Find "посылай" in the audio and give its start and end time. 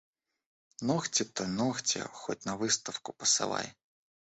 3.13-3.75